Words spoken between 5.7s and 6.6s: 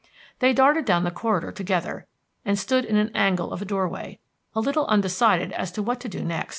to what to do next.